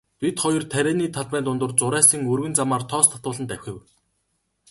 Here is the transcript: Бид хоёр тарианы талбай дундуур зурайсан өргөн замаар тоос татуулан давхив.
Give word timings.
Бид 0.21 0.35
хоёр 0.43 0.63
тарианы 0.73 1.07
талбай 1.17 1.41
дундуур 1.43 1.71
зурайсан 1.79 2.21
өргөн 2.33 2.53
замаар 2.59 2.83
тоос 2.91 3.07
татуулан 3.13 3.45
давхив. 3.49 3.77